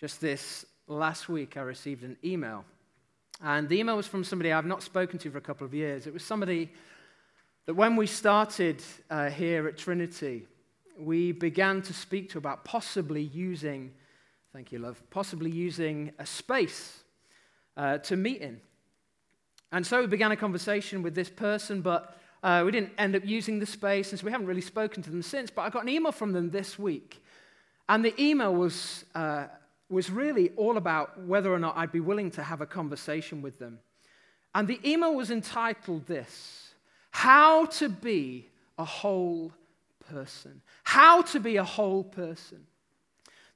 [0.00, 2.64] Just this last week, I received an email.
[3.42, 6.06] And the email was from somebody I've not spoken to for a couple of years.
[6.06, 6.70] It was somebody
[7.66, 8.80] that when we started
[9.10, 10.46] uh, here at Trinity,
[11.00, 13.90] we began to speak to about possibly using,
[14.52, 17.02] thank you, love, possibly using a space
[17.76, 18.60] uh, to meet in.
[19.72, 23.24] And so we began a conversation with this person, but uh, we didn't end up
[23.24, 25.50] using the space, and so we haven't really spoken to them since.
[25.50, 27.20] But I got an email from them this week,
[27.88, 29.46] and the email was uh,
[29.88, 33.58] was really all about whether or not I'd be willing to have a conversation with
[33.58, 33.78] them.
[34.54, 36.74] And the email was entitled this
[37.10, 39.52] How to Be a Whole
[40.10, 40.62] Person.
[40.84, 42.66] How to Be a Whole Person.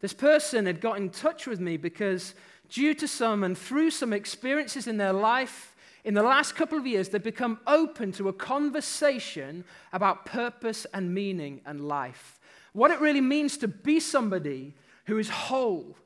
[0.00, 2.34] This person had got in touch with me because,
[2.68, 6.86] due to some and through some experiences in their life, in the last couple of
[6.86, 12.40] years, they've become open to a conversation about purpose and meaning and life.
[12.72, 14.74] What it really means to be somebody
[15.06, 15.96] who is whole,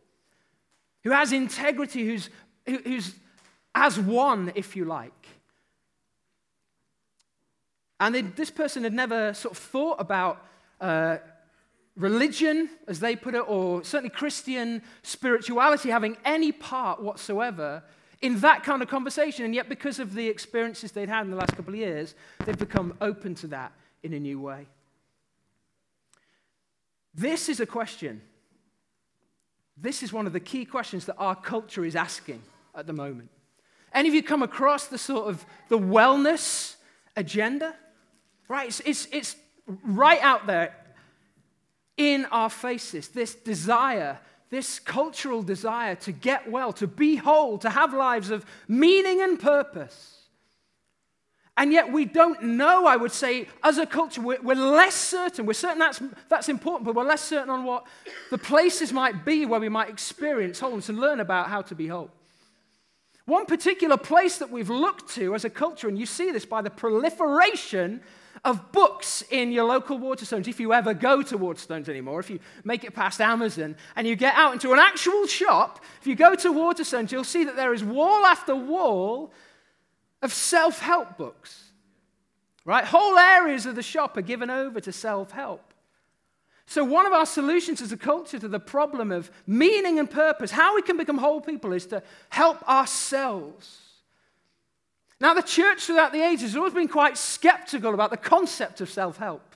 [1.07, 2.31] who has integrity, who's,
[2.67, 3.15] who's
[3.77, 5.29] as one, if you like.
[8.01, 10.45] And they, this person had never sort of thought about
[10.81, 11.19] uh,
[11.95, 17.85] religion, as they put it, or certainly Christian spirituality having any part whatsoever
[18.21, 19.45] in that kind of conversation.
[19.45, 22.59] And yet, because of the experiences they'd had in the last couple of years, they've
[22.59, 23.71] become open to that
[24.03, 24.67] in a new way.
[27.15, 28.23] This is a question
[29.77, 32.43] this is one of the key questions that our culture is asking
[32.75, 33.31] at the moment.
[33.93, 36.77] Any of you come across the sort of the wellness
[37.17, 37.75] agenda?
[38.49, 39.37] Right, it's, it's, it's
[39.85, 40.75] right out there
[41.97, 44.19] in our faces, this desire,
[44.51, 49.41] this cultural desire to get well, to be whole, to have lives of meaning and
[49.41, 50.16] purpose.
[51.59, 55.47] And yet, we don't know, I would say, as a culture, we're, we're, less certain.
[55.47, 57.87] We're certain that's, that's important, but we're less certain on what
[58.31, 61.87] the places might be where we might experience wholeness and learn about how to be
[61.87, 62.11] whole.
[63.25, 66.61] One particular place that we've looked to as a culture, and you see this by
[66.61, 68.03] the proliferation
[68.45, 72.39] of books in your local Waterstones, if you ever go to Waterstones anymore, if you
[72.65, 76.35] make it past Amazon and you get out into an actual shop, if you go
[76.35, 79.33] to Waterstones, you'll see that there is wall after wall
[80.23, 81.63] of self help books.
[82.65, 82.85] Right?
[82.85, 85.73] Whole areas of the shop are given over to self help.
[86.67, 90.51] So, one of our solutions as a culture to the problem of meaning and purpose,
[90.51, 93.83] how we can become whole people, is to help ourselves.
[95.21, 98.91] Now, the church throughout the ages has always been quite skeptical about the concept of
[98.91, 99.55] self help.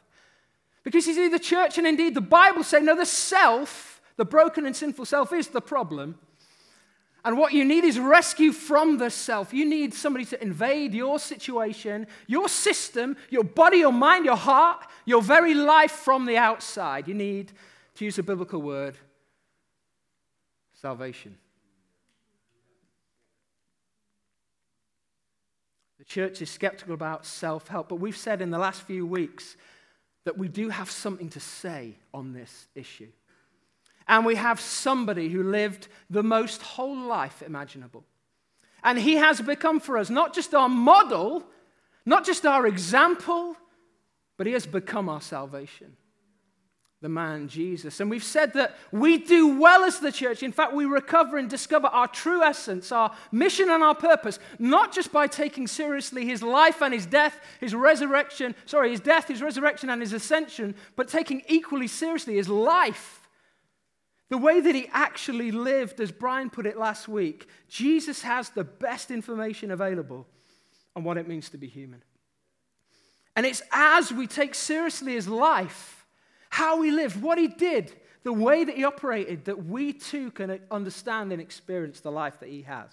[0.85, 4.65] Because you see, the church and indeed the Bible say, no, the self, the broken
[4.65, 6.19] and sinful self, is the problem.
[7.25, 9.53] And what you need is rescue from the self.
[9.53, 14.87] You need somebody to invade your situation, your system, your body, your mind, your heart,
[15.05, 17.09] your very life from the outside.
[17.09, 17.53] You need,
[17.97, 18.97] to use a biblical word,
[20.73, 21.37] salvation.
[25.99, 29.57] The church is skeptical about self help, but we've said in the last few weeks
[30.25, 33.09] that we do have something to say on this issue
[34.11, 38.05] and we have somebody who lived the most whole life imaginable.
[38.83, 41.45] And he has become for us not just our model,
[42.05, 43.57] not just our example,
[44.37, 45.97] but he has become our salvation.
[47.03, 48.01] The man Jesus.
[48.01, 50.43] And we've said that we do well as the church.
[50.43, 54.93] In fact, we recover and discover our true essence, our mission and our purpose, not
[54.93, 59.41] just by taking seriously his life and his death, his resurrection, sorry, his death, his
[59.41, 63.20] resurrection, and his ascension, but taking equally seriously his life
[64.31, 68.65] the way that he actually lived, as Brian put it last week, Jesus has the
[68.65, 70.27] best information available
[70.97, 72.03] on what it means to be human.
[73.37, 76.07] And it's as we take seriously his life,
[76.49, 77.93] how he lived, what he did,
[78.23, 82.49] the way that he operated, that we too can understand and experience the life that
[82.49, 82.91] he has.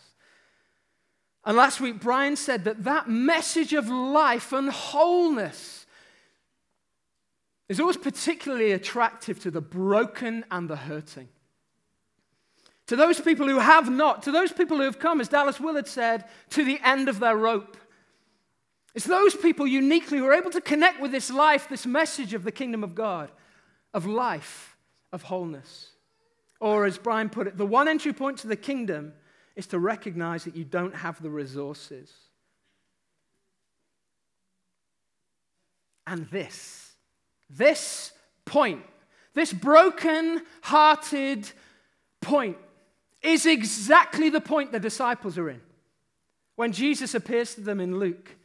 [1.45, 5.85] And last week, Brian said that that message of life and wholeness
[7.69, 11.27] is always particularly attractive to the broken and the hurting.
[12.87, 15.87] To those people who have not, to those people who have come, as Dallas Willard
[15.87, 17.75] said, to the end of their rope.
[18.95, 22.43] It's those people uniquely who are able to connect with this life, this message of
[22.43, 23.29] the kingdom of God,
[23.93, 24.77] of life,
[25.11, 25.89] of wholeness.
[26.59, 29.13] Or, as Brian put it, the one entry point to the kingdom
[29.55, 32.11] is to recognize that you don't have the resources.
[36.07, 36.86] And this,
[37.49, 38.11] this
[38.45, 38.83] point,
[39.33, 41.49] this broken hearted
[42.21, 42.57] point,
[43.21, 45.61] is exactly the point the disciples are in.
[46.55, 48.35] When Jesus appears to them in Luke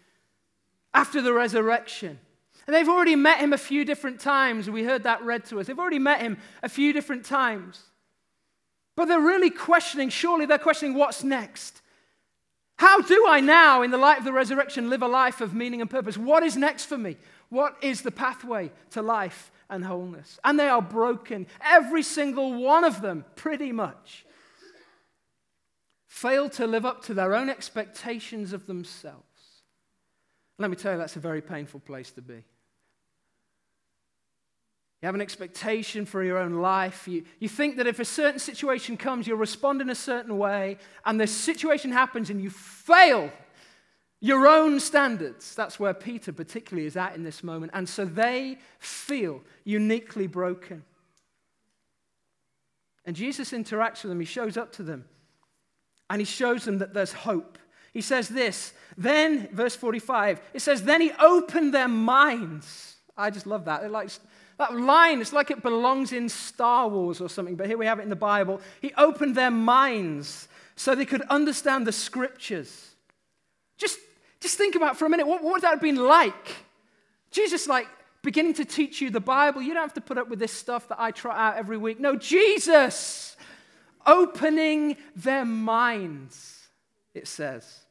[0.94, 2.18] after the resurrection.
[2.66, 4.70] And they've already met him a few different times.
[4.70, 5.66] We heard that read to us.
[5.66, 7.82] They've already met him a few different times.
[8.94, 11.80] But they're really questioning, surely they're questioning what's next.
[12.76, 15.80] How do I now, in the light of the resurrection, live a life of meaning
[15.80, 16.18] and purpose?
[16.18, 17.16] What is next for me?
[17.52, 20.40] What is the pathway to life and wholeness?
[20.42, 21.46] And they are broken.
[21.60, 24.24] Every single one of them, pretty much,
[26.06, 29.26] fail to live up to their own expectations of themselves.
[30.58, 32.36] Let me tell you, that's a very painful place to be.
[35.02, 37.06] You have an expectation for your own life.
[37.06, 40.78] You, you think that if a certain situation comes, you'll respond in a certain way,
[41.04, 43.30] and the situation happens and you fail
[44.22, 45.54] your own standards.
[45.54, 47.72] That's where Peter particularly is at in this moment.
[47.74, 50.84] And so they feel uniquely broken.
[53.04, 55.04] And Jesus interacts with them, he shows up to them,
[56.08, 57.58] and he shows them that there's hope.
[57.92, 62.94] He says this, then, verse 45, it says, then he opened their minds.
[63.16, 63.90] I just love that.
[63.90, 64.08] Like
[64.56, 67.98] that line, it's like it belongs in Star Wars or something, but here we have
[67.98, 68.60] it in the Bible.
[68.80, 70.46] He opened their minds
[70.76, 72.90] so they could understand the scriptures.
[73.76, 73.98] Just,
[74.42, 76.56] just think about for a minute, what, what would that have been like?
[77.30, 77.86] Jesus, like,
[78.22, 79.62] beginning to teach you the Bible.
[79.62, 82.00] You don't have to put up with this stuff that I trot out every week.
[82.00, 83.36] No, Jesus
[84.04, 86.68] opening their minds,
[87.14, 87.82] it says,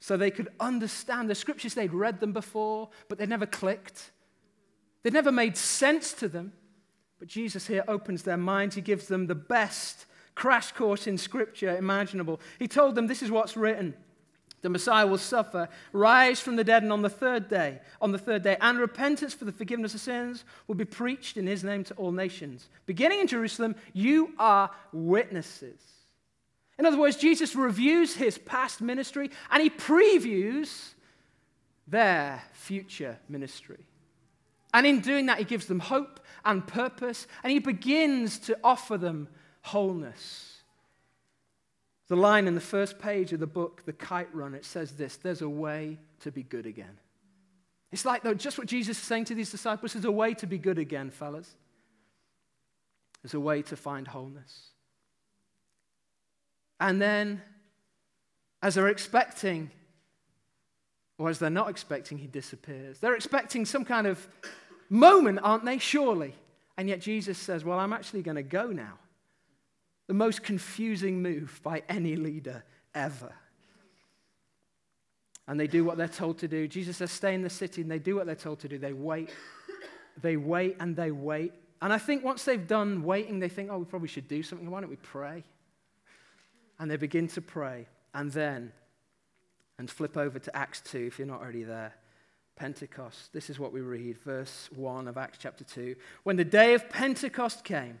[0.00, 1.74] so they could understand the scriptures.
[1.74, 4.10] They'd read them before, but they never clicked.
[5.02, 6.52] They'd never made sense to them.
[7.18, 8.74] But Jesus here opens their minds.
[8.74, 12.40] He gives them the best crash course in Scripture imaginable.
[12.58, 13.94] He told them, This is what's written.
[14.62, 18.18] The Messiah will suffer, rise from the dead, and on the third day, on the
[18.18, 21.84] third day, and repentance for the forgiveness of sins will be preached in his name
[21.84, 22.68] to all nations.
[22.86, 25.80] Beginning in Jerusalem, you are witnesses.
[26.78, 30.94] In other words, Jesus reviews his past ministry and he previews
[31.86, 33.86] their future ministry.
[34.72, 38.96] And in doing that, he gives them hope and purpose, and he begins to offer
[38.96, 39.28] them
[39.62, 40.49] wholeness.
[42.10, 45.16] The line in the first page of the book, The Kite Runner, it says this
[45.16, 46.98] there's a way to be good again.
[47.92, 50.46] It's like, though, just what Jesus is saying to these disciples there's a way to
[50.48, 51.54] be good again, fellas.
[53.22, 54.70] There's a way to find wholeness.
[56.80, 57.42] And then,
[58.60, 59.70] as they're expecting,
[61.16, 62.98] or as they're not expecting, he disappears.
[62.98, 64.26] They're expecting some kind of
[64.88, 65.78] moment, aren't they?
[65.78, 66.34] Surely.
[66.76, 68.98] And yet Jesus says, Well, I'm actually going to go now.
[70.10, 72.64] The most confusing move by any leader
[72.96, 73.32] ever.
[75.46, 76.66] And they do what they're told to do.
[76.66, 78.76] Jesus says, Stay in the city, and they do what they're told to do.
[78.76, 79.30] They wait,
[80.20, 81.52] they wait, and they wait.
[81.80, 84.68] And I think once they've done waiting, they think, Oh, we probably should do something.
[84.68, 85.44] Why don't we pray?
[86.80, 87.86] And they begin to pray.
[88.12, 88.72] And then,
[89.78, 91.94] and flip over to Acts 2 if you're not already there.
[92.56, 93.32] Pentecost.
[93.32, 95.94] This is what we read, verse 1 of Acts chapter 2.
[96.24, 98.00] When the day of Pentecost came,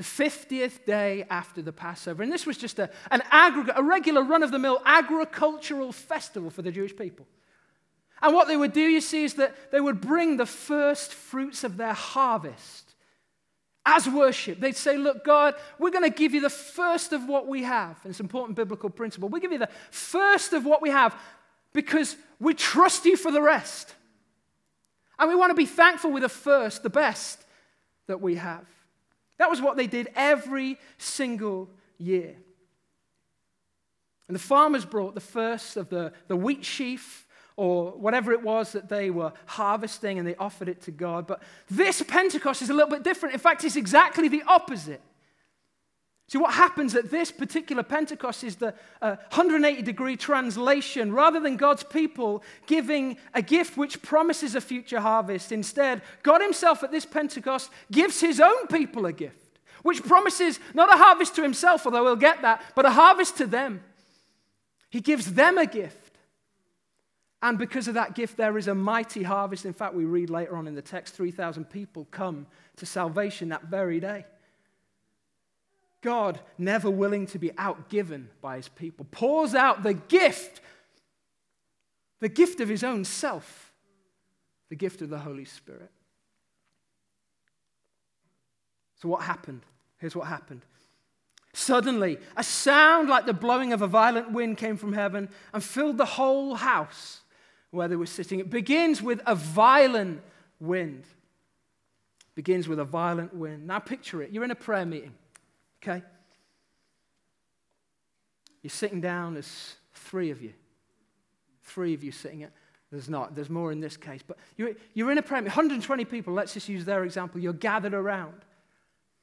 [0.00, 2.22] the 50th day after the Passover.
[2.22, 6.48] And this was just a, an aggregate, a regular run of the mill agricultural festival
[6.48, 7.26] for the Jewish people.
[8.22, 11.64] And what they would do, you see, is that they would bring the first fruits
[11.64, 12.94] of their harvest
[13.84, 14.58] as worship.
[14.58, 18.00] They'd say, Look, God, we're going to give you the first of what we have.
[18.02, 19.28] And it's an important biblical principle.
[19.28, 21.14] We give you the first of what we have
[21.74, 23.94] because we trust you for the rest.
[25.18, 27.44] And we want to be thankful with the first, the best
[28.06, 28.64] that we have.
[29.40, 32.36] That was what they did every single year.
[34.28, 38.72] And the farmers brought the first of the, the wheat sheaf or whatever it was
[38.72, 41.26] that they were harvesting and they offered it to God.
[41.26, 43.32] But this Pentecost is a little bit different.
[43.32, 45.00] In fact, it's exactly the opposite.
[46.30, 48.72] See, what happens at this particular Pentecost is the
[49.02, 51.12] uh, 180 degree translation.
[51.12, 56.84] Rather than God's people giving a gift which promises a future harvest, instead, God Himself
[56.84, 61.42] at this Pentecost gives His own people a gift, which promises not a harvest to
[61.42, 63.82] Himself, although He'll get that, but a harvest to them.
[64.88, 66.16] He gives them a gift.
[67.42, 69.64] And because of that gift, there is a mighty harvest.
[69.64, 72.46] In fact, we read later on in the text 3,000 people come
[72.76, 74.26] to salvation that very day.
[76.02, 80.60] God, never willing to be outgiven by his people, pours out the gift,
[82.20, 83.72] the gift of his own self,
[84.68, 85.90] the gift of the Holy Spirit.
[89.00, 89.62] So, what happened?
[89.98, 90.62] Here's what happened.
[91.52, 95.98] Suddenly, a sound like the blowing of a violent wind came from heaven and filled
[95.98, 97.20] the whole house
[97.70, 98.40] where they were sitting.
[98.40, 100.22] It begins with a violent
[100.60, 101.04] wind.
[102.34, 103.66] Begins with a violent wind.
[103.66, 104.30] Now picture it.
[104.30, 105.14] You're in a prayer meeting,
[105.82, 106.02] okay?
[108.62, 110.52] You're sitting down, there's three of you.
[111.62, 112.52] Three of you sitting at,
[112.90, 116.04] there's not, there's more in this case, but you're, you're in a prayer meeting, 120
[116.04, 117.40] people, let's just use their example.
[117.40, 118.34] You're gathered around.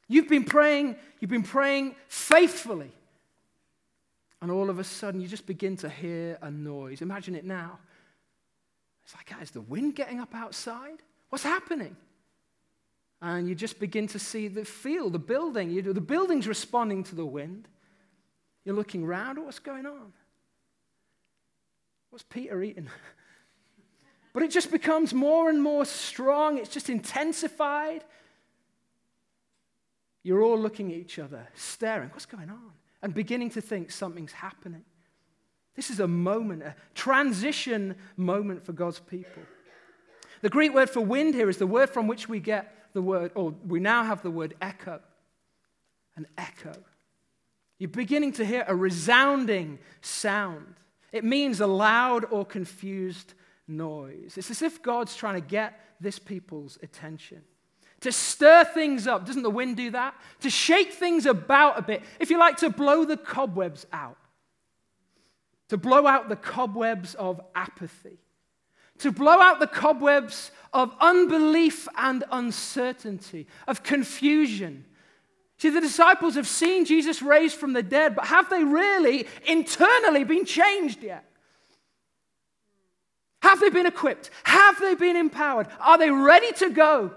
[0.08, 2.92] You've been praying, you've been praying faithfully.
[4.42, 7.02] And all of a sudden, you just begin to hear a noise.
[7.02, 7.80] Imagine it now.
[9.04, 11.02] It's like, is the wind getting up outside?
[11.30, 11.96] What's happening?
[13.22, 15.72] And you just begin to see the feel, the building.
[15.72, 17.68] You, the building's responding to the wind.
[18.64, 20.14] You're looking around, what's going on?
[22.10, 22.90] What's Peter eating?
[24.34, 26.58] but it just becomes more and more strong.
[26.58, 28.04] It's just intensified.
[30.22, 32.72] You're all looking at each other, staring, what's going on?
[33.02, 34.84] And beginning to think something's happening.
[35.76, 39.44] This is a moment, a transition moment for God's people.
[40.42, 43.32] The Greek word for wind here is the word from which we get the word,
[43.36, 45.00] or we now have the word echo.
[46.16, 46.74] An echo.
[47.80, 50.76] You're beginning to hear a resounding sound.
[51.12, 53.34] It means a loud or confused
[53.68, 54.34] noise.
[54.36, 57.42] It's as if God's trying to get this people's attention.
[58.02, 59.26] To stir things up.
[59.26, 60.16] Doesn't the wind do that?
[60.42, 62.04] To shake things about a bit.
[62.20, 64.18] If you like, to blow the cobwebs out.
[65.70, 68.20] To blow out the cobwebs of apathy.
[69.00, 74.86] To blow out the cobwebs of unbelief and uncertainty, of confusion,
[75.60, 80.24] See, the disciples have seen Jesus raised from the dead, but have they really internally
[80.24, 81.26] been changed yet?
[83.42, 84.30] Have they been equipped?
[84.44, 85.68] Have they been empowered?
[85.80, 87.12] Are they ready to go?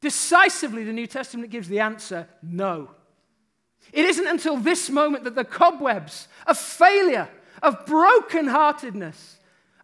[0.00, 2.90] Decisively, the New Testament gives the answer no.
[3.92, 7.28] It isn't until this moment that the cobwebs of failure,
[7.62, 9.35] of brokenheartedness,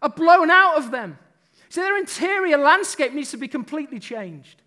[0.03, 1.17] are blown out of them.
[1.69, 4.61] See, their interior landscape needs to be completely changed.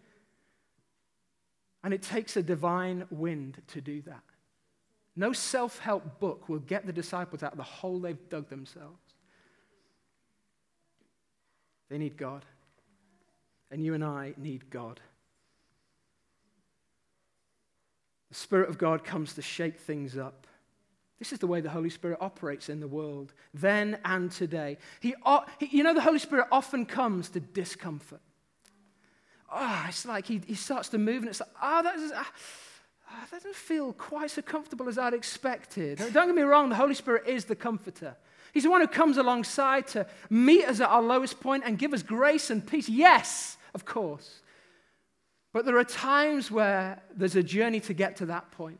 [1.85, 4.23] And it takes a divine wind to do that.
[5.15, 8.99] No self help book will get the disciples out of the hole they've dug themselves.
[11.89, 12.45] They need God.
[13.71, 15.01] And you and I need God.
[18.31, 20.47] The Spirit of God comes to shake things up.
[21.19, 24.77] This is the way the Holy Spirit operates in the world, then and today.
[25.01, 25.15] He,
[25.61, 28.21] you know, the Holy Spirit often comes to discomfort
[29.53, 32.33] oh, it's like he, he starts to move and it's like, oh, that, is, ah,
[33.11, 35.99] ah, that doesn't feel quite so comfortable as I'd expected.
[36.13, 38.17] Don't get me wrong, the Holy Spirit is the comforter.
[38.53, 41.93] He's the one who comes alongside to meet us at our lowest point and give
[41.93, 42.89] us grace and peace.
[42.89, 44.41] Yes, of course.
[45.53, 48.79] But there are times where there's a journey to get to that point.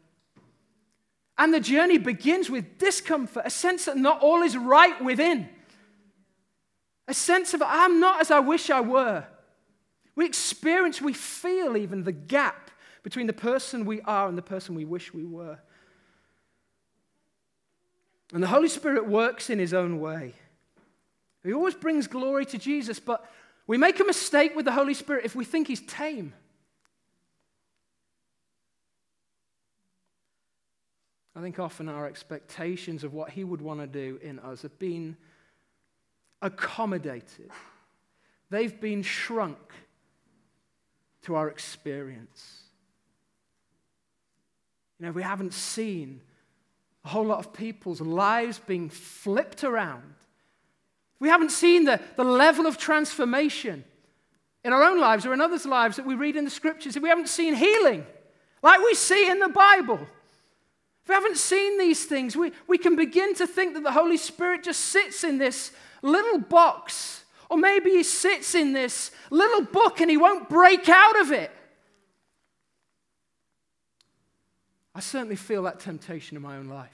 [1.39, 5.49] And the journey begins with discomfort, a sense that not all is right within,
[7.09, 9.25] a sense of, I'm not as I wish I were.
[10.15, 12.71] We experience, we feel even the gap
[13.03, 15.59] between the person we are and the person we wish we were.
[18.33, 20.35] And the Holy Spirit works in his own way.
[21.45, 23.31] He always brings glory to Jesus, but
[23.69, 26.33] we make a mistake with the Holy Spirit if we think he's tame.
[31.37, 34.79] I think often our expectations of what he would want to do in us have
[34.79, 35.17] been
[36.41, 37.51] accommodated,
[38.49, 39.59] they've been shrunk
[41.23, 42.63] to our experience.
[44.99, 46.23] You know, we haven't seen
[47.05, 50.15] a whole lot of people's lives being flipped around.
[51.19, 53.85] We haven't seen the, the level of transformation
[54.65, 56.99] in our own lives or in others' lives that we read in the scriptures.
[56.99, 58.07] We haven't seen healing
[58.63, 60.01] like we see in the Bible,
[61.07, 64.17] if we haven't seen these things, we, we can begin to think that the Holy
[64.17, 65.71] Spirit just sits in this
[66.03, 71.21] little box or maybe he sits in this little book and he won't break out
[71.21, 71.51] of it.
[74.95, 76.91] I certainly feel that temptation in my own life.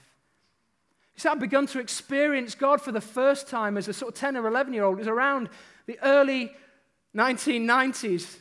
[1.15, 4.19] You see, I've begun to experience God for the first time as a sort of
[4.19, 4.97] 10 or 11 year old.
[4.97, 5.49] It was around
[5.87, 6.51] the early
[7.15, 8.37] 1990s.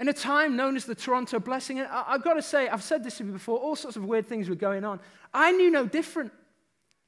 [0.00, 3.02] In a time known as the Toronto Blessing, and I've got to say, I've said
[3.02, 5.00] this to you before, all sorts of weird things were going on.
[5.34, 6.32] I knew no different.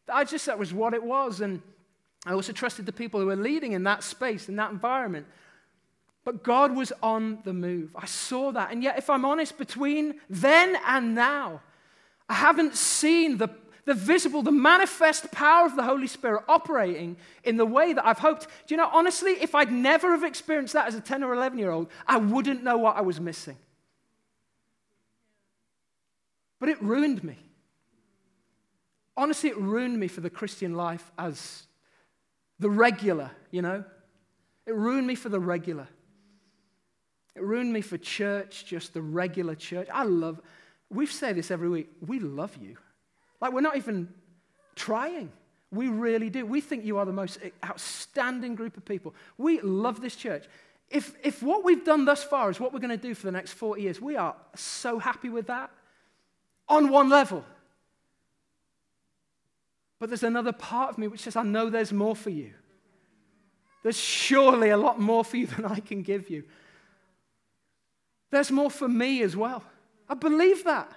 [0.08, 1.40] I just, that was what it was.
[1.40, 1.62] And
[2.26, 5.26] I also trusted the people who were leading in that space, in that environment.
[6.24, 7.90] But God was on the move.
[7.94, 8.72] I saw that.
[8.72, 11.62] And yet, if I'm honest, between then and now,
[12.28, 13.48] I haven't seen the,
[13.84, 18.18] the visible, the manifest power of the Holy Spirit operating in the way that I've
[18.18, 18.46] hoped.
[18.66, 21.58] Do you know, honestly, if I'd never have experienced that as a 10 or 11
[21.58, 23.56] year old, I wouldn't know what I was missing.
[26.58, 27.38] But it ruined me.
[29.16, 31.66] Honestly, it ruined me for the Christian life as
[32.58, 33.84] the regular, you know?
[34.66, 35.88] It ruined me for the regular.
[37.34, 39.88] It ruined me for church, just the regular church.
[39.92, 40.40] I love,
[40.90, 42.76] we say this every week, we love you.
[43.40, 44.08] Like we're not even
[44.74, 45.32] trying.
[45.72, 46.44] We really do.
[46.44, 49.14] We think you are the most outstanding group of people.
[49.38, 50.46] We love this church.
[50.88, 53.32] If, if what we've done thus far is what we're going to do for the
[53.32, 55.70] next 40 years, we are so happy with that
[56.68, 57.44] on one level.
[60.00, 62.52] But there's another part of me which says, I know there's more for you.
[63.82, 66.44] There's surely a lot more for you than I can give you.
[68.30, 69.62] There's more for me as well.
[70.08, 70.90] I believe that.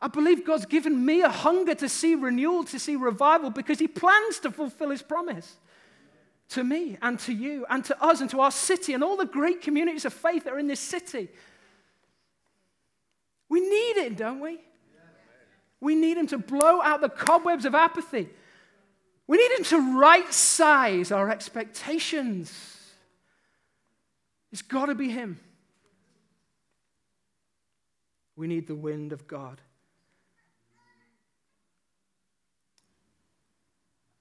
[0.00, 3.88] I believe God's given me a hunger to see renewal, to see revival, because He
[3.88, 5.56] plans to fulfill His promise
[6.50, 9.26] to me and to you and to us and to our city and all the
[9.26, 11.28] great communities of faith that are in this city.
[13.48, 14.60] We need it, don't we?
[15.80, 18.28] We need Him to blow out the cobwebs of apathy.
[19.26, 22.76] We need Him to right size our expectations.
[24.52, 25.38] It's got to be Him.
[28.36, 29.60] We need the wind of God.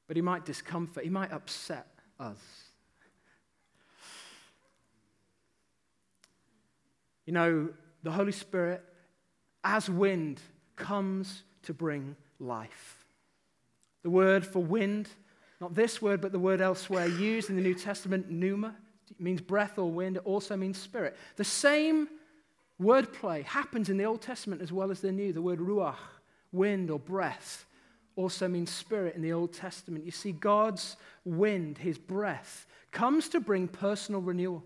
[0.07, 1.87] But he might discomfort, he might upset
[2.19, 2.37] us.
[7.25, 7.69] You know,
[8.03, 8.81] the Holy Spirit,
[9.63, 10.39] as wind,
[10.77, 13.05] comes to bring life.
[14.03, 15.09] The word for wind,
[15.59, 18.75] not this word, but the word elsewhere used in the New Testament, pneuma,
[19.19, 20.15] means breath or wind.
[20.15, 21.17] It also means spirit.
[21.35, 22.07] The same
[22.81, 25.33] Wordplay happens in the Old Testament as well as the New.
[25.33, 25.95] The word ruach,
[26.51, 27.65] wind or breath,
[28.17, 30.03] also means spirit in the Old Testament.
[30.03, 34.63] You see, God's wind, his breath, comes to bring personal renewal.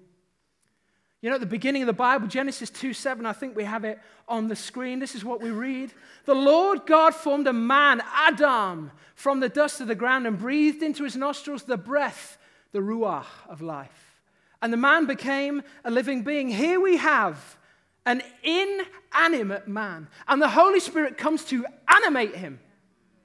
[1.22, 3.84] You know, at the beginning of the Bible, Genesis 2 7, I think we have
[3.84, 4.98] it on the screen.
[4.98, 5.94] This is what we read.
[6.26, 10.82] The Lord God formed a man, Adam, from the dust of the ground and breathed
[10.82, 12.38] into his nostrils the breath,
[12.72, 14.22] the Ruach of life.
[14.64, 16.48] And the man became a living being.
[16.48, 17.58] Here we have
[18.06, 20.08] an inanimate man.
[20.28, 22.60] And the Holy Spirit comes to animate him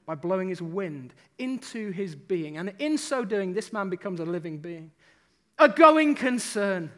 [0.06, 2.56] by blowing his wind into his being.
[2.56, 4.92] And in so doing, this man becomes a living being,
[5.58, 6.90] a going concern,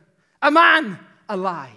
[0.42, 1.72] a man alive.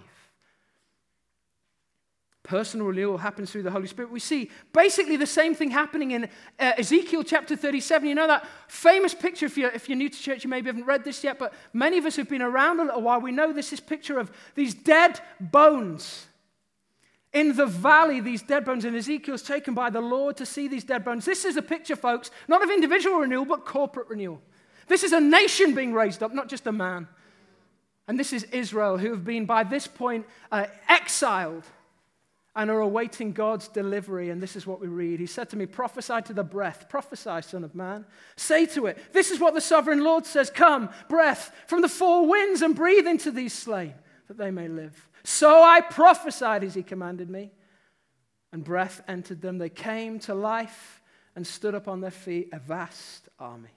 [2.44, 4.12] Personal renewal happens through the Holy Spirit.
[4.12, 6.26] We see basically the same thing happening in
[6.60, 8.10] uh, Ezekiel chapter 37.
[8.10, 10.86] You know that famous picture, if you're, if you're new to church, you maybe haven't
[10.86, 13.54] read this yet, but many of us who've been around a little while, we know
[13.54, 16.28] this is picture of these dead bones.
[17.34, 20.84] In the valley, these dead bones, and Ezekiel's taken by the Lord to see these
[20.84, 21.24] dead bones.
[21.24, 24.42] This is a picture, folks, not of individual renewal, but corporate renewal.
[24.88, 27.08] This is a nation being raised up, not just a man.
[28.08, 31.64] And this is Israel, who have been by this point uh, exiled
[32.54, 34.30] and are awaiting God's delivery.
[34.30, 35.22] And this is what we read.
[35.22, 38.06] He said to me, Prophesy to the breath, prophesy, Son of Man.
[38.36, 42.28] Say to it, This is what the sovereign Lord says Come, breath from the four
[42.28, 43.94] winds, and breathe into these slain,
[44.28, 45.10] that they may live.
[45.24, 47.52] So I prophesied as he commanded me,
[48.52, 49.58] and breath entered them.
[49.58, 51.02] They came to life
[51.36, 53.70] and stood up on their feet, a vast army.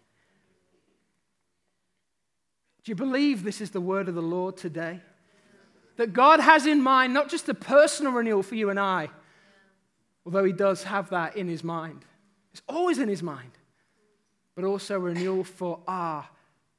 [2.83, 5.01] Do you believe this is the word of the Lord today?
[5.97, 9.11] that God has in mind not just a personal renewal for you and I,
[10.27, 12.05] although He does have that in His mind.
[12.53, 13.53] It's always in His mind,
[14.55, 16.27] but also renewal for our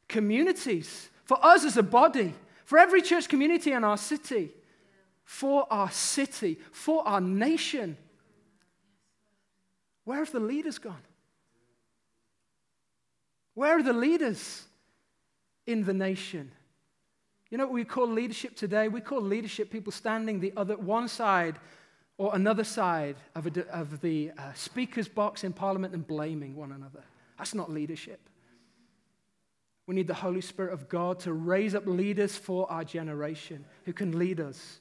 [0.08, 2.34] communities, for us as a body,
[2.66, 4.52] for every church community in our city,
[5.24, 7.96] for our city, for our nation.
[10.04, 11.02] Where have the leaders gone?
[13.54, 14.64] Where are the leaders
[15.66, 16.52] in the nation?
[17.50, 18.88] You know what we call leadership today?
[18.88, 21.58] We call leadership people standing the other one side
[22.18, 26.72] or another side of, a, of the uh, speaker's box in parliament and blaming one
[26.72, 27.04] another.
[27.38, 28.20] That's not leadership.
[29.88, 33.94] We need the Holy Spirit of God to raise up leaders for our generation who
[33.94, 34.80] can lead us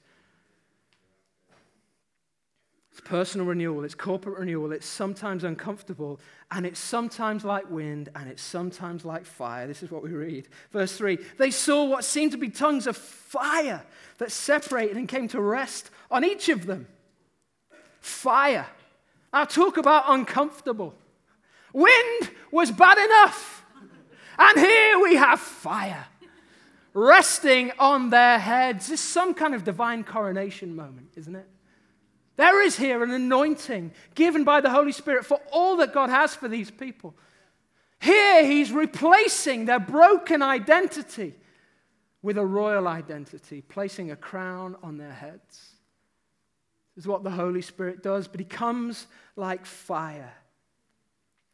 [2.94, 6.20] it's personal renewal, it's corporate renewal, it's sometimes uncomfortable,
[6.52, 9.66] and it's sometimes like wind, and it's sometimes like fire.
[9.66, 10.46] This is what we read.
[10.70, 13.84] Verse 3 They saw what seemed to be tongues of fire
[14.18, 16.86] that separated and came to rest on each of them.
[18.00, 18.68] Fire.
[19.32, 20.94] Now, talk about uncomfortable.
[21.72, 23.53] Wind was bad enough,
[24.38, 26.06] and here we have fire
[26.94, 28.86] resting on their heads.
[28.88, 31.48] This is some kind of divine coronation moment, isn't it?
[32.36, 36.34] There is here an anointing given by the Holy Spirit for all that God has
[36.34, 37.14] for these people.
[38.00, 41.34] Here, He's replacing their broken identity
[42.22, 45.74] with a royal identity, placing a crown on their heads.
[46.94, 50.32] This is what the Holy Spirit does, but He comes like fire.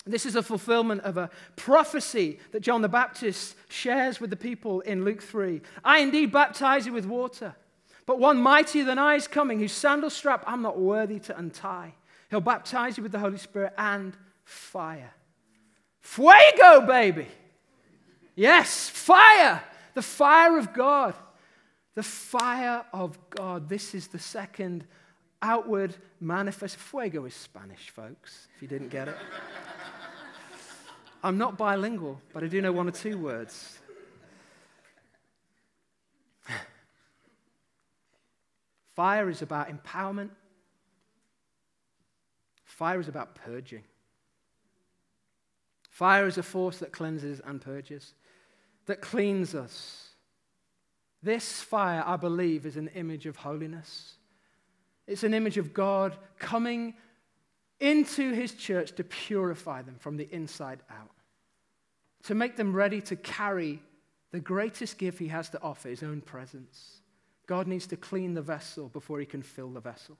[0.07, 4.81] This is a fulfillment of a prophecy that John the Baptist shares with the people
[4.81, 5.61] in Luke 3.
[5.85, 7.55] I indeed baptize you with water,
[8.07, 11.95] but one mightier than I is coming, whose sandal strap I'm not worthy to untie.
[12.31, 15.13] He'll baptize you with the Holy Spirit and fire.
[16.01, 17.27] Fuego, baby!
[18.35, 19.63] Yes, fire!
[19.95, 21.15] The fire of God.
[21.95, 23.69] The fire of God.
[23.69, 24.87] This is the second
[25.43, 26.77] outward manifest.
[26.77, 29.17] Fuego is Spanish, folks, if you didn't get it.
[31.23, 33.79] I'm not bilingual, but I do know one or two words.
[38.95, 40.31] Fire is about empowerment,
[42.65, 43.83] fire is about purging.
[45.89, 48.15] Fire is a force that cleanses and purges,
[48.87, 50.09] that cleans us.
[51.23, 54.15] This fire, I believe, is an image of holiness.
[55.11, 56.95] It's an image of God coming
[57.81, 61.11] into his church to purify them from the inside out,
[62.25, 63.83] to make them ready to carry
[64.31, 67.01] the greatest gift he has to offer, his own presence.
[67.49, 70.17] God needs to clean the vessel before he can fill the vessel.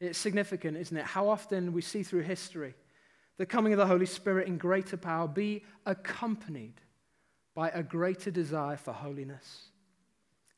[0.00, 1.04] It's significant, isn't it?
[1.04, 2.74] How often we see through history
[3.36, 6.80] the coming of the Holy Spirit in greater power be accompanied
[7.54, 9.67] by a greater desire for holiness.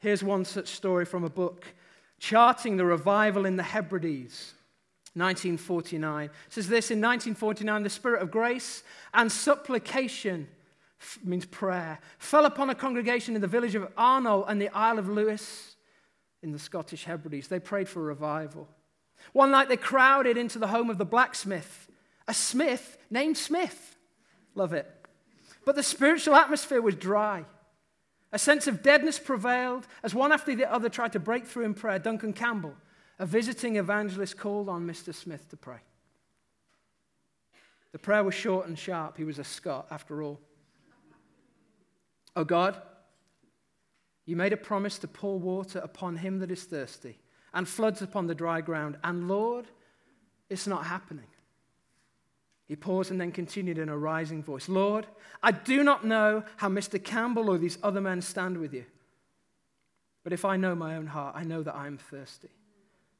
[0.00, 1.64] Here's one such story from a book
[2.18, 4.54] charting the revival in the Hebrides.
[5.14, 10.46] 1949 it says this in 1949 the spirit of grace and supplication
[11.24, 15.08] means prayer fell upon a congregation in the village of Arnol and the isle of
[15.08, 15.74] lewis
[16.42, 17.48] in the scottish hebrides.
[17.48, 18.68] They prayed for revival.
[19.32, 21.88] One night they crowded into the home of the blacksmith
[22.28, 23.96] a smith named smith.
[24.54, 24.88] Love it.
[25.64, 27.44] But the spiritual atmosphere was dry
[28.32, 31.74] a sense of deadness prevailed as one after the other tried to break through in
[31.74, 31.98] prayer.
[31.98, 32.74] Duncan Campbell,
[33.18, 35.14] a visiting evangelist, called on Mr.
[35.14, 35.78] Smith to pray.
[37.92, 39.16] The prayer was short and sharp.
[39.16, 40.40] He was a Scot, after all.
[42.36, 42.80] Oh God,
[44.26, 47.18] you made a promise to pour water upon him that is thirsty
[47.52, 48.96] and floods upon the dry ground.
[49.02, 49.66] And Lord,
[50.48, 51.26] it's not happening.
[52.70, 55.04] He paused and then continued in a rising voice Lord,
[55.42, 57.02] I do not know how Mr.
[57.02, 58.84] Campbell or these other men stand with you.
[60.22, 62.50] But if I know my own heart, I know that I am thirsty.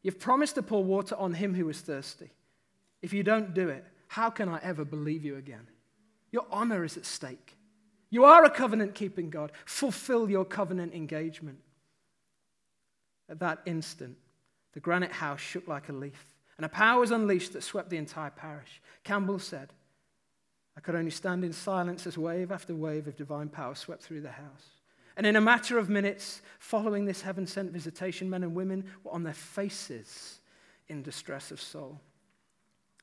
[0.05, 2.31] You've promised to pour water on him who is thirsty.
[3.03, 5.67] If you don't do it, how can I ever believe you again?
[6.31, 7.57] Your honor is at stake.
[8.09, 9.51] You are a covenant keeping God.
[9.65, 11.59] Fulfill your covenant engagement.
[13.29, 14.17] At that instant,
[14.75, 16.25] the granite house shook like a leaf
[16.61, 18.83] and a power was unleashed that swept the entire parish.
[19.03, 19.73] Campbell said,
[20.77, 24.21] I could only stand in silence as wave after wave of divine power swept through
[24.21, 24.67] the house.
[25.17, 29.11] And in a matter of minutes, following this heaven sent visitation, men and women were
[29.11, 30.41] on their faces
[30.89, 31.99] in distress of soul.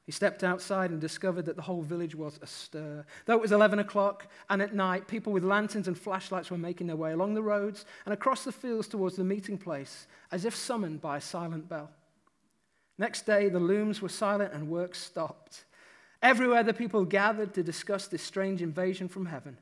[0.06, 3.08] He stepped outside and discovered that the whole village was astir.
[3.26, 6.86] Though it was 11 o'clock and at night, people with lanterns and flashlights were making
[6.86, 10.56] their way along the roads and across the fields towards the meeting place, as if
[10.56, 11.90] summoned by a silent bell.
[12.98, 15.66] Next day, the looms were silent and work stopped.
[16.22, 19.58] Everywhere, the people gathered to discuss this strange invasion from heaven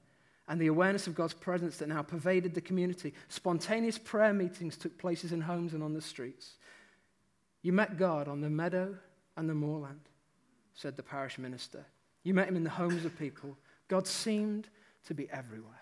[0.47, 3.13] and the awareness of God's presence that now pervaded the community.
[3.29, 6.53] Spontaneous prayer meetings took places in homes and on the streets.
[7.61, 8.95] You met God on the meadow
[9.35, 10.01] and the moorland,
[10.73, 11.85] said the parish minister.
[12.23, 13.57] You met him in the homes of people.
[13.87, 14.69] God seemed
[15.07, 15.81] to be everywhere.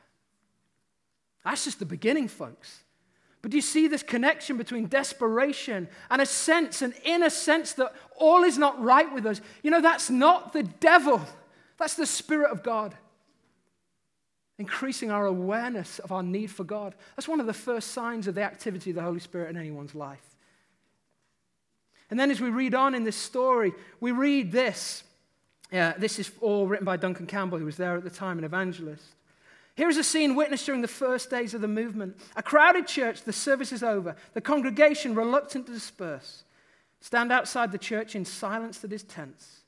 [1.45, 2.83] That's just the beginning, folks.
[3.43, 7.93] But do you see this connection between desperation and a sense, an inner sense that
[8.15, 9.41] all is not right with us?
[9.62, 11.21] You know, that's not the devil,
[11.77, 12.95] that's the Spirit of God.
[14.58, 16.95] Increasing our awareness of our need for God.
[17.15, 19.93] That's one of the first signs of the activity of the Holy Spirit in anyone's
[19.93, 20.23] life.
[22.10, 25.03] And then as we read on in this story, we read this.
[25.69, 28.45] Yeah, this is all written by Duncan Campbell, who was there at the time, an
[28.45, 29.03] evangelist.
[29.75, 32.17] Here's a scene witnessed during the first days of the movement.
[32.36, 36.43] A crowded church, the service is over, the congregation reluctant to disperse.
[36.99, 39.62] Stand outside the church in silence that is tense.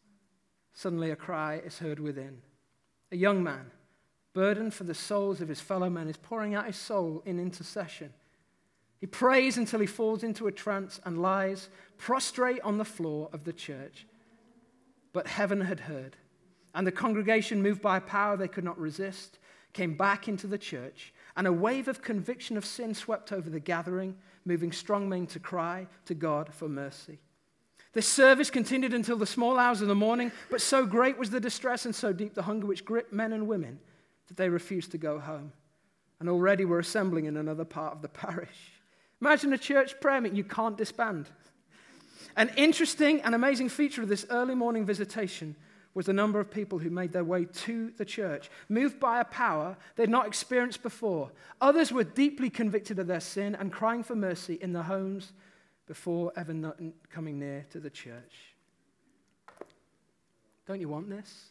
[0.74, 2.42] Suddenly a cry is heard within.
[3.12, 3.72] A young man,
[4.34, 8.14] burdened for the souls of his fellow men, is pouring out his soul in intercession.
[9.00, 13.44] He prays until he falls into a trance and lies prostrate on the floor of
[13.44, 14.06] the church.
[15.14, 16.16] But heaven had heard,
[16.74, 19.40] and the congregation, moved by a power they could not resist,
[19.76, 23.60] came back into the church, and a wave of conviction of sin swept over the
[23.60, 27.20] gathering, moving strong men to cry to God for mercy.
[27.92, 31.42] This service continued until the small hours of the morning, but so great was the
[31.42, 33.80] distress and so deep the hunger which gripped men and women
[34.28, 35.52] that they refused to go home.
[36.22, 38.72] And already were assembling in another part of the parish.
[39.20, 41.30] Imagine a church prayer meeting you can't disband.
[42.38, 45.58] An interesting and amazing feature of this early morning visitation
[45.96, 49.26] was the number of people who made their way to the church, moved by a
[49.26, 51.32] power they'd not experienced before.
[51.62, 55.32] Others were deeply convicted of their sin and crying for mercy in their homes
[55.88, 56.76] before ever
[57.10, 58.56] coming near to the church.
[60.68, 61.50] Don't you want this?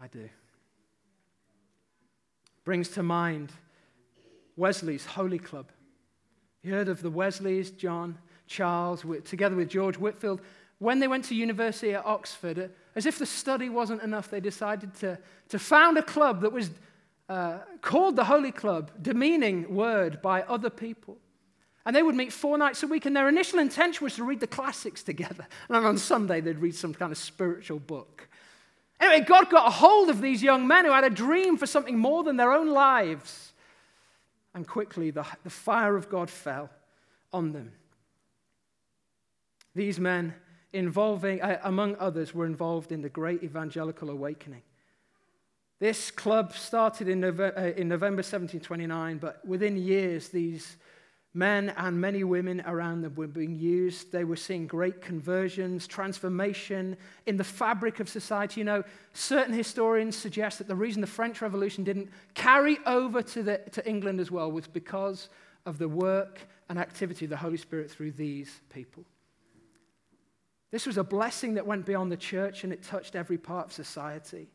[0.00, 0.28] I do.
[2.64, 3.52] Brings to mind
[4.56, 5.66] Wesley's Holy Club.
[6.62, 8.18] You heard of the Wesleys, John,
[8.50, 10.40] Charles, together with George Whitefield,
[10.78, 14.92] When they went to university at Oxford, as if the study wasn't enough, they decided
[14.96, 15.18] to,
[15.50, 16.70] to found a club that was
[17.28, 21.16] uh, called the Holy Club, demeaning word by other people.
[21.86, 24.40] And they would meet four nights a week, and their initial intention was to read
[24.40, 25.46] the classics together.
[25.68, 28.28] And on Sunday, they'd read some kind of spiritual book.
[28.98, 31.96] Anyway, God got a hold of these young men who had a dream for something
[31.96, 33.52] more than their own lives.
[34.54, 36.68] And quickly, the, the fire of God fell
[37.32, 37.72] on them.
[39.74, 40.34] These men,
[40.72, 44.62] involving, uh, among others, were involved in the great evangelical awakening.
[45.78, 50.76] This club started in November, uh, in November 1729, but within years, these
[51.32, 54.10] Men and many women around them were being used.
[54.10, 58.60] They were seeing great conversions, transformation in the fabric of society.
[58.60, 63.44] You know, certain historians suggest that the reason the French Revolution didn't carry over to,
[63.44, 65.28] the, to England as well was because
[65.66, 69.04] of the work and activity of the Holy Spirit through these people.
[70.70, 73.72] This was a blessing that went beyond the church and it touched every part of
[73.72, 74.48] society.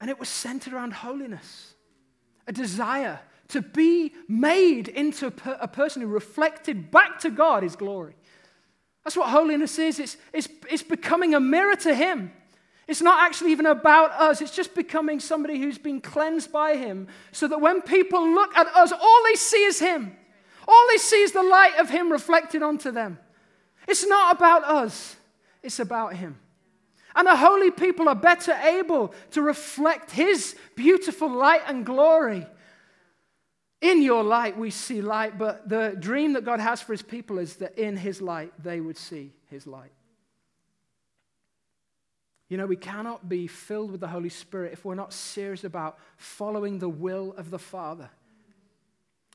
[0.00, 1.74] And it was centered around holiness,
[2.48, 8.16] a desire to be made into a person who reflected back to God his glory.
[9.04, 10.00] That's what holiness is.
[10.00, 12.32] It's, it's, it's becoming a mirror to him.
[12.88, 17.06] It's not actually even about us, it's just becoming somebody who's been cleansed by him
[17.30, 20.16] so that when people look at us, all they see is him.
[20.66, 23.18] All they see is the light of him reflected onto them.
[23.88, 25.16] It's not about us,
[25.62, 26.38] it's about him.
[27.14, 32.46] And the holy people are better able to reflect his beautiful light and glory
[33.82, 37.40] in your light, we see light, but the dream that God has for his people
[37.40, 39.90] is that in his light, they would see his light.
[42.48, 45.98] You know, we cannot be filled with the Holy Spirit if we're not serious about
[46.16, 48.08] following the will of the Father.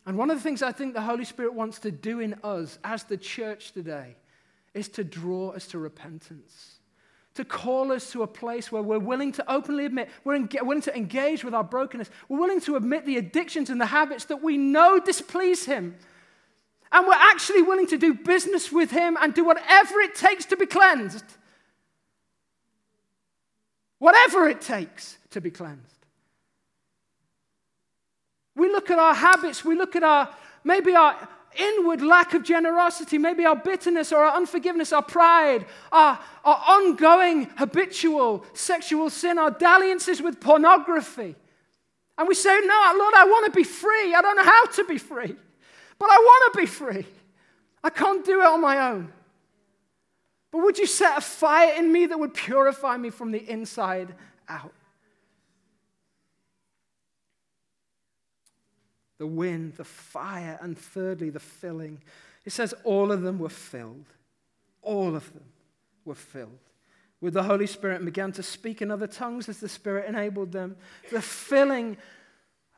[0.05, 2.79] And one of the things I think the Holy Spirit wants to do in us
[2.85, 4.15] as the church today
[4.77, 6.77] is to draw us to repentance
[7.37, 10.97] to call us to a place where we're willing to openly admit, we're willing to
[10.97, 14.57] engage with our brokenness, we're willing to admit the addictions and the habits that we
[14.57, 15.95] know displease Him.
[16.91, 20.57] And we're actually willing to do business with Him and do whatever it takes to
[20.57, 21.25] be cleansed.
[23.99, 26.05] Whatever it takes to be cleansed.
[28.55, 31.15] We look at our habits, we look at our, maybe our,
[31.55, 37.45] inward lack of generosity, maybe our bitterness or our unforgiveness, our pride, our, our ongoing
[37.57, 41.35] habitual sexual sin, our dalliances with pornography.
[42.17, 44.13] And we say, No, Lord, I want to be free.
[44.13, 45.35] I don't know how to be free,
[45.99, 47.05] but I want to be free.
[47.83, 49.13] I can't do it on my own.
[50.51, 54.13] But would you set a fire in me that would purify me from the inside
[54.49, 54.73] out?
[59.17, 62.01] The wind, the fire, and thirdly, the filling.
[62.45, 64.05] It says all of them were filled.
[64.81, 65.45] All of them
[66.05, 66.59] were filled
[67.19, 70.51] with the Holy Spirit and began to speak in other tongues as the Spirit enabled
[70.51, 70.75] them.
[71.11, 71.97] The filling.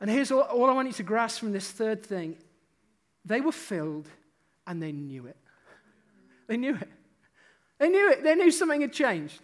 [0.00, 2.36] And here's all, all I want you to grasp from this third thing
[3.24, 4.08] they were filled
[4.66, 5.36] and they knew it.
[6.46, 6.88] They knew it.
[7.78, 8.22] They knew it.
[8.22, 9.40] They knew something had changed.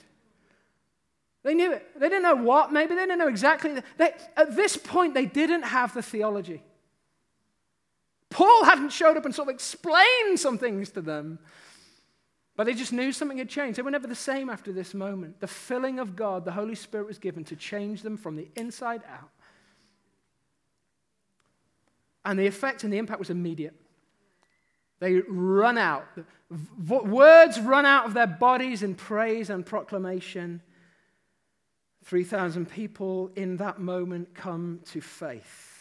[1.43, 1.87] They knew it.
[2.01, 3.81] They didn't know what, maybe they didn't know exactly.
[3.99, 6.63] They, at this point, they didn't have the theology.
[8.37, 11.39] Paul hadn't showed up and sort of explained some things to them.
[12.55, 13.79] But they just knew something had changed.
[13.79, 15.41] They were never the same after this moment.
[15.41, 19.01] The filling of God, the Holy Spirit was given to change them from the inside
[19.11, 19.31] out.
[22.27, 23.75] And the effect and the impact was immediate.
[24.99, 26.05] They run out.
[26.87, 30.61] Words run out of their bodies in praise and proclamation.
[32.05, 35.76] 3,000 people in that moment come to faith.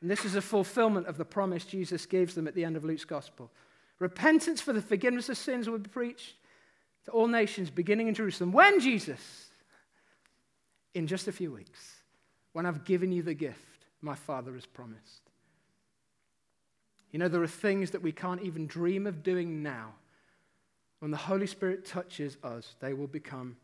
[0.00, 2.84] And this is a fulfillment of the promise Jesus gives them at the end of
[2.84, 3.50] Luke's gospel.
[3.98, 6.34] Repentance for the forgiveness of sins will be preached
[7.06, 8.52] to all nations, beginning in Jerusalem.
[8.52, 9.46] When, Jesus?
[10.94, 11.96] In just a few weeks,
[12.52, 13.58] when I've given you the gift
[14.00, 15.22] my Father has promised.
[17.10, 19.94] You know, there are things that we can't even dream of doing now.
[21.00, 23.56] When the Holy Spirit touches us, they will become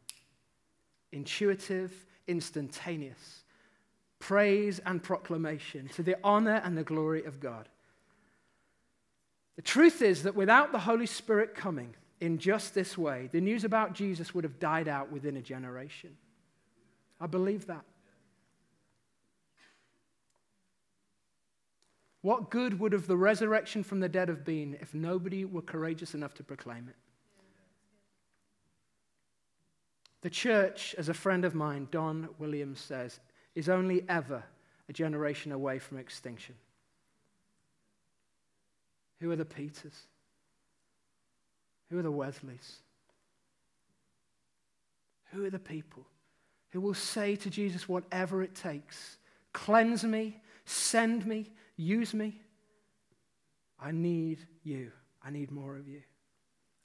[1.12, 1.92] intuitive,
[2.26, 3.43] instantaneous
[4.24, 7.68] praise and proclamation to the honor and the glory of God.
[9.56, 13.64] The truth is that without the Holy Spirit coming in just this way, the news
[13.64, 16.16] about Jesus would have died out within a generation.
[17.20, 17.84] I believe that.
[22.22, 26.14] What good would have the resurrection from the dead have been if nobody were courageous
[26.14, 26.96] enough to proclaim it?
[30.22, 33.20] The church, as a friend of mine, Don Williams, says,
[33.54, 34.42] is only ever
[34.88, 36.54] a generation away from extinction.
[39.20, 39.98] Who are the Peters?
[41.90, 42.76] Who are the Wesleys?
[45.32, 46.06] Who are the people
[46.70, 49.16] who will say to Jesus, whatever it takes,
[49.52, 52.40] cleanse me, send me, use me?
[53.80, 54.90] I need you.
[55.22, 56.02] I need more of you.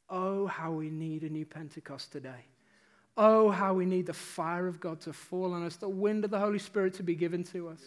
[0.10, 2.46] Oh, how we need a new Pentecost today.
[3.22, 6.32] Oh, how we need the fire of God to fall on us, the wind of
[6.32, 7.82] the Holy Spirit to be given to us.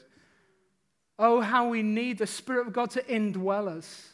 [1.19, 4.11] Oh, how we need the Spirit of God to indwell us.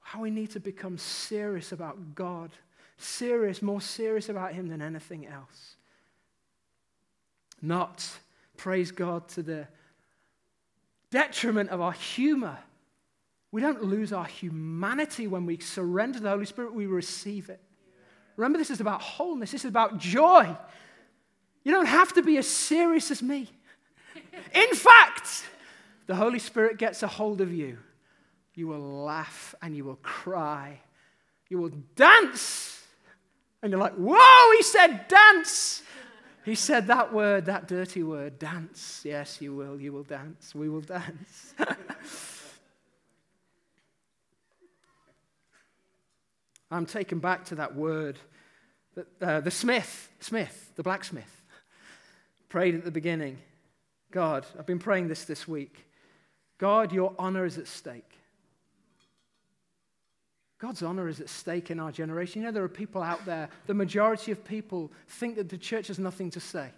[0.00, 2.50] How we need to become serious about God,
[2.98, 5.76] serious, more serious about Him than anything else.
[7.62, 8.06] Not,
[8.58, 9.66] praise God, to the
[11.10, 12.58] detriment of our humor.
[13.50, 17.62] We don't lose our humanity when we surrender the Holy Spirit, we receive it.
[18.36, 20.56] Remember, this is about wholeness, this is about joy.
[21.64, 23.50] You don't have to be as serious as me.
[24.54, 25.44] In fact,
[26.06, 27.78] the Holy Spirit gets a hold of you.
[28.54, 30.80] You will laugh and you will cry.
[31.48, 32.82] You will dance.
[33.62, 35.82] And you're like, whoa, he said dance.
[36.44, 39.02] He said that word, that dirty word, dance.
[39.04, 39.80] Yes, you will.
[39.80, 40.54] You will dance.
[40.54, 41.54] We will dance.
[46.70, 48.18] I'm taken back to that word.
[49.20, 51.42] Uh, the smith, Smith, the blacksmith,
[52.48, 53.38] prayed at the beginning
[54.10, 55.84] God, I've been praying this this week.
[56.58, 58.18] God, your honor is at stake.
[60.58, 62.40] God's honor is at stake in our generation.
[62.40, 65.88] You know, there are people out there, the majority of people think that the church
[65.88, 66.70] has nothing to say.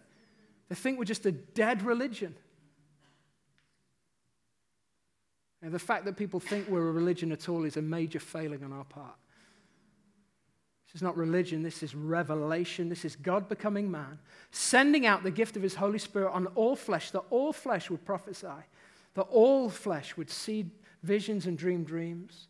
[0.69, 2.35] They think we're just a dead religion.
[5.63, 8.65] And the fact that people think we're a religion at all is a major failing
[8.65, 9.15] on our part.
[10.89, 12.89] This is not religion, this is revelation.
[12.89, 14.19] This is God becoming man,
[14.51, 18.05] sending out the gift of his Holy Spirit on all flesh, that all flesh would
[18.07, 18.47] prophesy,
[19.15, 20.71] that all flesh would see
[21.03, 22.49] visions and dream dreams.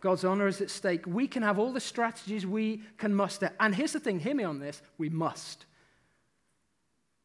[0.00, 1.06] God's honor is at stake.
[1.06, 3.52] We can have all the strategies we can muster.
[3.60, 5.66] And here's the thing hear me on this we must.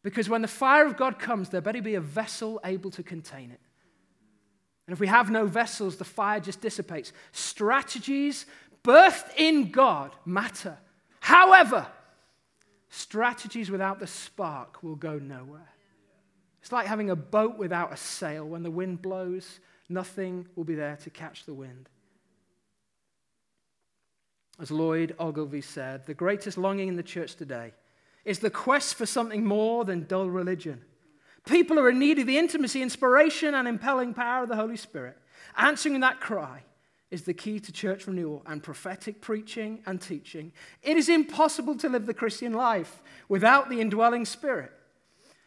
[0.04, 3.52] Because when the fire of God comes, there better be a vessel able to contain
[3.52, 3.62] it.
[4.88, 7.12] And if we have no vessels, the fire just dissipates.
[7.32, 8.46] Strategies
[8.86, 10.78] birthed in God matter.
[11.20, 11.88] However,
[12.90, 15.70] strategies without the spark will go nowhere.
[16.62, 18.46] It's like having a boat without a sail.
[18.46, 21.90] When the wind blows, nothing will be there to catch the wind.
[24.60, 27.74] As Lloyd Ogilvie said, the greatest longing in the church today
[28.24, 30.82] is the quest for something more than dull religion.
[31.46, 35.18] People are in need of the intimacy, inspiration, and impelling power of the Holy Spirit.
[35.58, 36.64] Answering that cry
[37.12, 40.52] is the key to church renewal and prophetic preaching and teaching.
[40.82, 44.72] It is impossible to live the Christian life without the indwelling Spirit.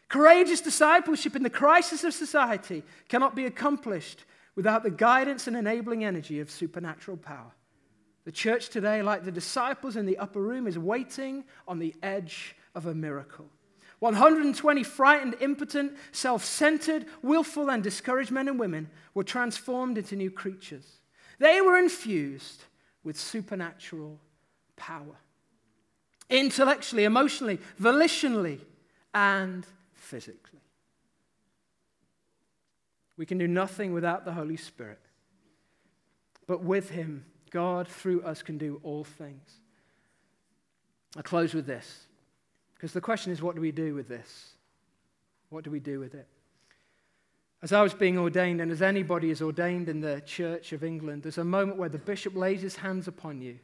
[0.07, 6.03] Courageous discipleship in the crisis of society cannot be accomplished without the guidance and enabling
[6.03, 7.53] energy of supernatural power.
[8.25, 12.55] The church today, like the disciples in the upper room, is waiting on the edge
[12.75, 13.49] of a miracle.
[13.99, 20.31] 120 frightened, impotent, self centered, willful, and discouraged men and women were transformed into new
[20.31, 20.98] creatures.
[21.39, 22.63] They were infused
[23.03, 24.19] with supernatural
[24.75, 25.15] power
[26.29, 28.59] intellectually, emotionally, volitionally,
[29.13, 30.59] and physically.
[33.17, 34.99] We can do nothing without the Holy Spirit.
[36.47, 39.59] But with Him, God through us can do all things.
[41.17, 42.05] I close with this
[42.75, 44.53] because the question is what do we do with this?
[45.49, 46.27] What do we do with it?
[47.61, 51.23] As I was being ordained, and as anybody is ordained in the Church of England,
[51.23, 53.59] there's a moment where the bishop lays his hands upon you,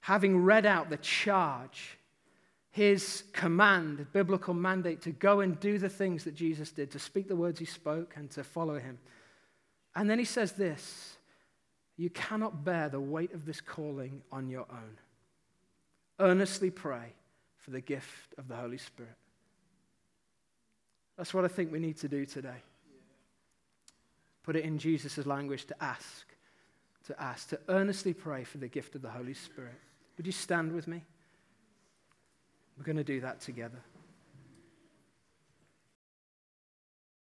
[0.00, 1.98] having read out the charge,
[2.70, 6.98] his command, the biblical mandate to go and do the things that Jesus did, to
[6.98, 8.98] speak the words he spoke and to follow him.
[9.94, 11.16] And then he says this
[11.96, 14.98] You cannot bear the weight of this calling on your own.
[16.20, 17.14] Earnestly pray
[17.56, 19.16] for the gift of the Holy Spirit.
[21.16, 22.62] That's what I think we need to do today.
[24.42, 26.26] Put it in Jesus' language to ask,
[27.06, 29.74] to ask, to earnestly pray for the gift of the Holy Spirit.
[30.16, 31.02] Would you stand with me?
[32.78, 33.80] We're going to do that together.